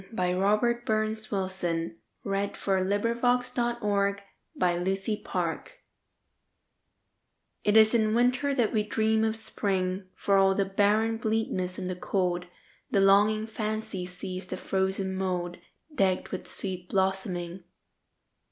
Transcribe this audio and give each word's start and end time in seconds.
By 0.11 0.33
Robert 0.33 0.83
BurnsWilson 0.83 1.97
1047 2.23 2.89
It 2.91 3.07
Is 3.07 3.29
in 3.53 3.79
Winter 3.83 3.85
That 3.85 4.25
We 4.53 4.61
Dream 4.81 4.93
of 4.93 5.05
Spring 5.05 5.75
IT 7.67 7.77
is 7.77 7.93
in 7.93 8.15
Winter 8.15 8.55
that 8.55 8.73
we 8.73 8.81
dream 8.81 9.23
of 9.23 9.35
Spring; 9.35 10.07
For 10.15 10.37
all 10.39 10.55
the 10.55 10.65
barren 10.65 11.17
bleakness 11.17 11.77
and 11.77 11.87
the 11.87 11.95
cold, 11.95 12.47
The 12.89 12.99
longing 13.01 13.45
fancy 13.45 14.07
sees 14.07 14.47
the 14.47 14.57
frozen 14.57 15.15
mouldDecked 15.15 16.31
with 16.31 16.47
sweet 16.47 16.89
blossoming. 16.89 17.63